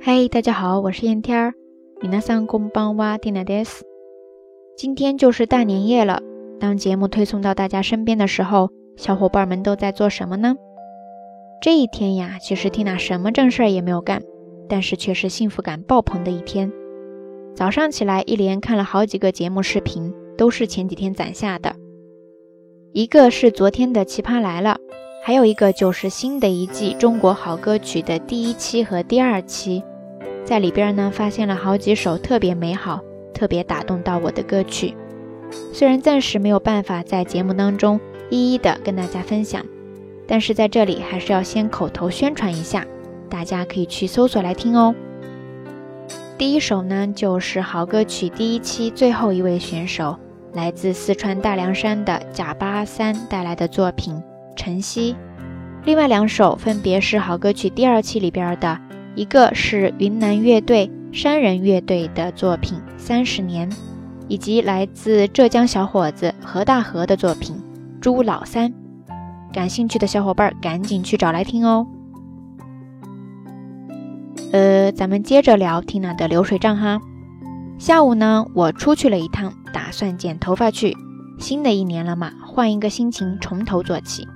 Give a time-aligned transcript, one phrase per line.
[0.00, 1.54] 嘿，大家好，我是燕天儿。
[2.00, 3.84] 米娜桑公邦哇蒂娜德斯。
[4.76, 6.22] 今天就是大年夜了。
[6.60, 10.54] 当节目推送到大家身边的时候，小伙伴们都在做什么呢？
[11.60, 14.22] 这一天呀，其实缇娜什么正事儿也没有干，
[14.68, 16.72] 但是却是幸福感爆棚的一天。
[17.56, 21.74] 早上起来，一连看了好几个节目视频，都是前几天攒下的。
[22.92, 24.78] 一个是昨天的《奇葩来了》，
[25.28, 29.84] 还有一个就是新的一季《中国好歌曲》的第一期和第二期，
[30.42, 33.02] 在里边呢发现了好几首特别美好、
[33.34, 34.96] 特别打动到我的歌曲。
[35.70, 39.62] 虽然暂时没有办法在节目当中一一的跟大家分享，
[40.26, 42.86] 但是在这里还是要先口头宣传一下，
[43.28, 44.94] 大家可以去搜索来听哦。
[46.38, 50.16] 第一首呢就是好歌曲第一期最后一位选手。
[50.54, 54.14] 来自四川大凉山的贾巴三带来的作品
[54.56, 55.12] 《晨曦》，
[55.84, 58.78] 另外两首分别是好歌曲第二期里边的，
[59.14, 63.70] 一个是云南乐队山人乐队的作品《三十年》，
[64.28, 67.56] 以及来自浙江小伙子何大河的作品
[68.00, 68.70] 《朱老三》。
[69.50, 71.86] 感兴趣的小伙伴赶紧去找来听哦。
[74.52, 77.00] 呃，咱们接着聊 Tina 的流水账哈。
[77.78, 80.94] 下午呢，我出去了一趟，打算剪头发去。
[81.38, 84.28] 新的一年了嘛，换一个心情，从头做起。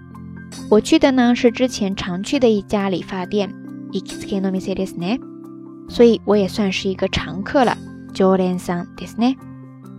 [0.70, 3.54] 我去的呢是之前常去的一家理发店，
[3.92, 5.20] Ikisuke no mise desu ne，
[5.90, 7.78] 所以我也算是一个常客了。
[8.14, 9.36] Joren-san desu ne。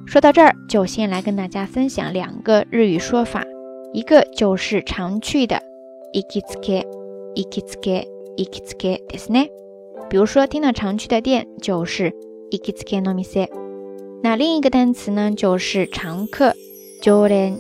[0.07, 3.45] 说到这儿，就先来跟大家分享两个日语说法，
[3.93, 5.63] 一个就是常去的，
[6.15, 9.49] Ikisuke，Ikisuke，Ikisuke desu ne。
[10.09, 12.15] 比如说，听到常去的店就是。
[12.51, 13.51] 行きつけの店。
[14.23, 16.55] 那另一个单词呢，就是常客。
[17.03, 17.59] 常連、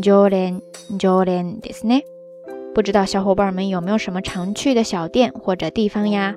[0.00, 0.62] 常連、
[0.96, 2.04] 常連ですね。
[2.74, 6.34] 不知道小伙伴们有没有什么常去的小店或者地方呀？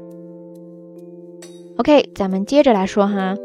[1.77, 3.35] OK，咱们接着来说哈。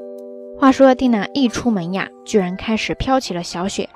[0.58, 3.88] 话说蒂娜一出门呀，居然开始飘起了小雪。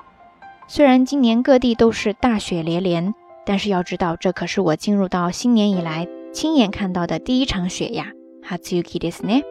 [0.67, 3.13] 虽然今年各地都是大雪连连，
[3.45, 8.13] 但是要知道，这可是我进入到新年以来亲眼看到的第一场雪呀。
[8.43, 9.43] 初雪ですね。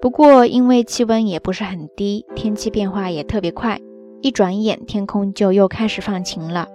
[0.00, 3.80] 不过，因为气温也不是很低，天气变化也特别快，
[4.20, 6.68] 一转眼天空就又开始放晴了。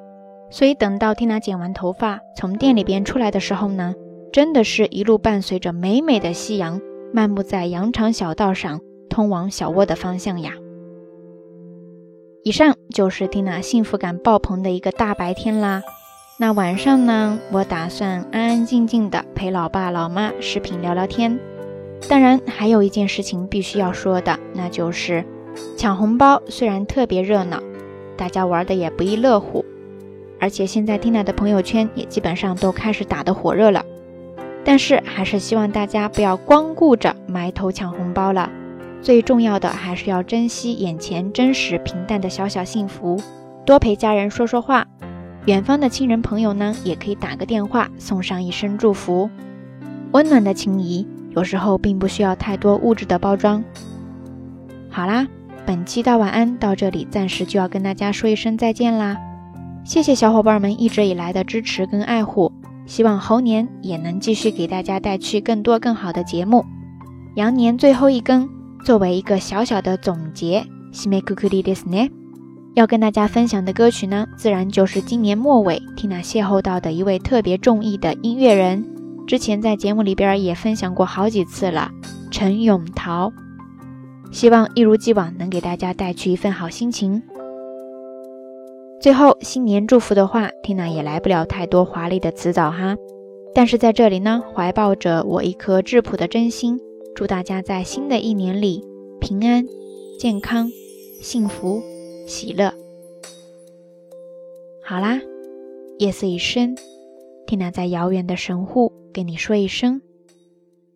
[0.51, 3.95] 所以等到缇娜剪完头发，从店里边出来的时候呢，
[4.33, 6.81] 真的是一路伴随着美美的夕阳，
[7.13, 10.53] 漫步在羊肠小道上，通往小窝的方向呀。
[12.45, 15.83] 以上就是缇娜幸福感爆棚的一个大白天啦。
[16.41, 21.39] 那晚上呢，我打算安安静静的陪老爸老妈视频聊聊天。
[22.09, 25.25] 当然，还有一件事情必须要说的，那就是
[25.77, 26.41] 抢红包。
[26.47, 27.61] 虽然特别热闹，
[28.17, 29.65] 大家玩的也不亦乐乎，
[30.41, 33.85] 而且现在 Tina 的朋友圈也基本上都开始打得火热了。
[34.65, 38.51] 但是，还是希望大家不要光顾着埋头抢红包了，
[39.01, 43.21] 最重要的还是要珍惜眼前真实平淡的小小幸福，
[43.65, 44.87] 多陪家人说说话。
[45.47, 49.31] 远方的亲人朋友呢，也可以打个电话，送上一声祝福，
[50.13, 51.07] 温暖的情谊。
[51.31, 53.65] 有时候并不需要太多物质的包装。
[54.91, 55.27] 好啦，
[55.65, 59.17] 本期大晚安到这里，暂时就要跟大家说一声再见啦。
[59.89, 62.53] 谢谢小伙伴们一直以来的支持跟爱护，
[62.85, 66.63] 希望猴年也能继续给大家带去更多更好的节目。
[67.37, 68.47] 羊年最后一更，
[68.85, 70.63] 作为一个小小的总结，
[72.75, 78.85] 要跟大家分享的歌曲呢，自然就是今年末尾缇娜邂逅到的一位特别中意的音乐人。
[79.27, 81.91] 之前在节目里边也分享过好几次了，
[82.31, 83.33] 陈永桃，
[84.31, 87.23] 希望一如既往能给大家带去一份好心情。
[89.01, 92.97] 最后新年祝福的话，Tina 也来不了太多华丽的辞藻哈，
[93.55, 96.81] 但是在这里呢，怀抱着我一颗质朴的真心，
[97.15, 98.85] 祝大家在新的一年里
[99.21, 99.65] 平安、
[100.19, 100.69] 健康、
[101.21, 101.81] 幸福、
[102.27, 102.73] 喜乐。
[104.85, 105.21] 好啦，
[105.99, 106.77] 夜色已深
[107.47, 108.93] ，Tina 在遥远的神户。
[109.11, 110.01] 跟你说一声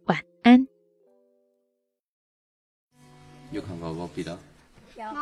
[0.04, 0.68] 晚安。
[3.50, 4.38] 有看过我彼得？
[4.96, 5.02] 有。
[5.02, 5.21] 有。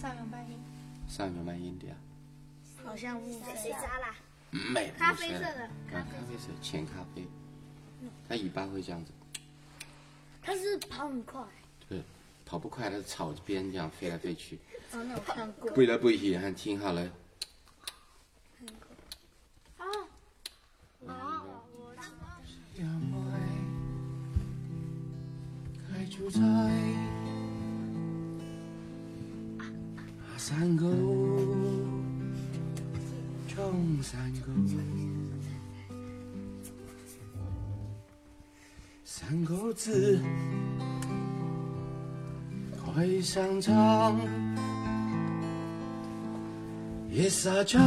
[0.00, 0.58] 三秒半音。
[1.06, 1.94] 三秒半音的呀。
[2.82, 4.14] 好像误会谁家啦？
[4.50, 4.90] 没。
[4.96, 5.68] 咖啡色的。
[5.92, 7.28] 咖啡色，浅咖啡。
[8.26, 9.12] 他一般会这样子。
[10.40, 11.44] 他是跑很快。
[11.86, 12.02] 对，
[12.46, 14.58] 跑不快，他是朝着边这样飞来飞去。
[14.92, 15.70] 哦，那我看过。
[15.74, 17.10] 飞来飞去，还挺好嘞。
[26.32, 27.09] 在
[30.50, 30.84] 三个
[33.46, 34.50] 冲山歌
[39.04, 40.20] 三个字
[42.84, 44.18] 会上场，
[47.08, 47.78] 一撒娇。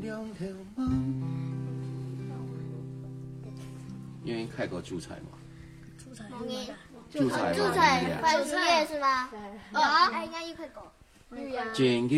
[0.00, 1.22] 两条梦
[4.24, 5.32] 愿意开个猪菜吗？
[5.98, 6.24] 猪菜
[7.30, 7.52] 财吗？
[7.54, 9.28] 助彩快五页是吗？
[9.72, 9.80] 哦，
[10.12, 10.82] 哎，应该一块狗。
[11.74, 12.14] 剪个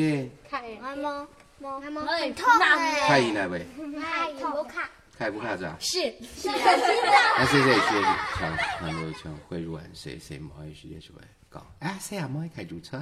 [0.49, 0.63] 还
[0.97, 1.27] 吗？
[1.59, 1.81] 吗？
[1.81, 2.03] 还吗？
[2.07, 3.09] 很痛哎！
[3.09, 3.67] 开赢来喂，
[4.01, 4.89] 太痛，卡。
[5.19, 5.77] 开不开着啊？
[5.81, 6.01] 是
[6.35, 6.55] 是的。
[6.55, 8.03] 那谁谁学
[8.39, 11.21] 唱唱多唱会入完谁谁毛一时间就会
[11.53, 12.99] 讲，哎谁啊毛一开助财？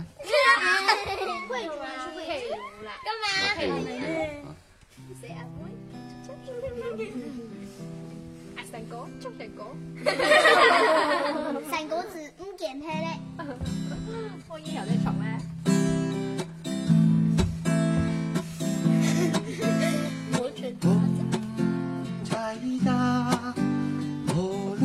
[1.49, 2.55] 会如是会如
[2.85, 2.93] 啦。
[3.05, 3.25] 干嘛？
[3.55, 3.93] 可以可以
[4.43, 4.46] 啊。
[5.20, 5.64] 谁啊毛？
[8.56, 9.64] 啊三哥，就三哥。
[14.49, 15.25] 我也有在唱咩？
[20.35, 20.70] 我觉
[22.25, 22.55] 在
[22.85, 23.55] 大
[24.26, 24.76] 坡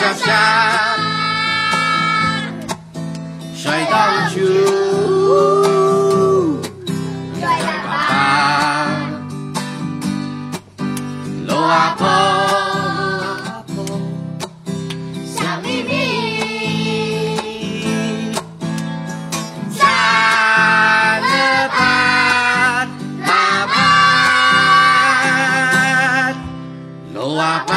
[0.00, 0.14] 下。
[0.14, 0.32] 下，
[3.54, 4.36] 水当主，
[7.34, 7.90] 对了吧？
[8.08, 8.16] 啊，
[11.46, 12.06] 路啊坡，
[15.26, 15.92] 小咪咪，
[19.70, 19.78] 山
[21.20, 21.28] 的
[21.68, 22.88] 畔，
[23.18, 23.28] 那
[23.66, 23.76] 畔，
[27.12, 27.70] 路啊巴，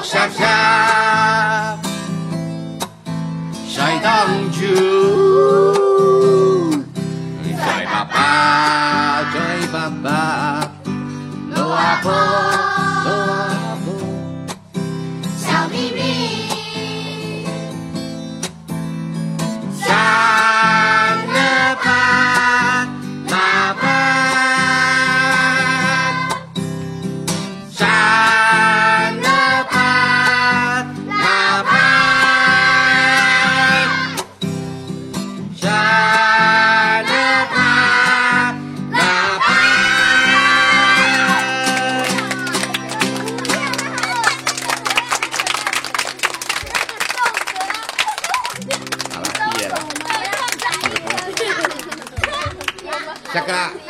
[0.00, 1.76] 木沙沙，
[3.68, 4.64] 水当主，
[7.42, 7.52] 追
[7.84, 8.02] 爸
[10.02, 10.72] 爸，
[53.32, 53.89] 下课啦，下课啦。